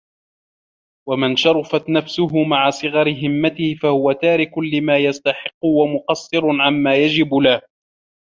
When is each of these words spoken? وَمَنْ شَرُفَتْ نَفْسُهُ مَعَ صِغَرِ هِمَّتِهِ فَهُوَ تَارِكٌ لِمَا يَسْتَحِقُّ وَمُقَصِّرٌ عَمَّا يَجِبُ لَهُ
وَمَنْ 1.09 1.35
شَرُفَتْ 1.35 1.89
نَفْسُهُ 1.89 2.43
مَعَ 2.43 2.69
صِغَرِ 2.69 3.07
هِمَّتِهِ 3.11 3.75
فَهُوَ 3.81 4.11
تَارِكٌ 4.13 4.57
لِمَا 4.73 4.97
يَسْتَحِقُّ 4.97 5.65
وَمُقَصِّرٌ 5.65 6.61
عَمَّا 6.61 6.95
يَجِبُ 6.95 7.33
لَهُ 7.35 7.61